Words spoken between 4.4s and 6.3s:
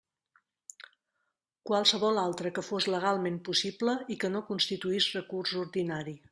constituís recurs ordinari.